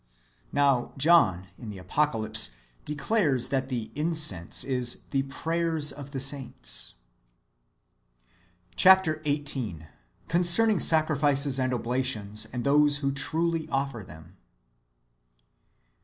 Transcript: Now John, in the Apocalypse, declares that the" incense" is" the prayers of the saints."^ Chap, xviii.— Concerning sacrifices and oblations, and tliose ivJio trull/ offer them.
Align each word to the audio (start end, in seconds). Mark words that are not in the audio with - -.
Now 0.51 0.93
John, 0.97 1.45
in 1.59 1.69
the 1.69 1.77
Apocalypse, 1.77 2.55
declares 2.85 3.49
that 3.49 3.69
the" 3.69 3.91
incense" 3.95 4.63
is" 4.63 5.01
the 5.11 5.21
prayers 5.21 5.91
of 5.91 6.09
the 6.09 6.19
saints."^ 6.19 6.95
Chap, 8.75 9.05
xviii.— 9.05 9.85
Concerning 10.27 10.79
sacrifices 10.79 11.59
and 11.59 11.71
oblations, 11.71 12.47
and 12.51 12.65
tliose 12.65 13.01
ivJio 13.01 13.15
trull/ 13.15 13.67
offer 13.71 14.03
them. 14.03 14.37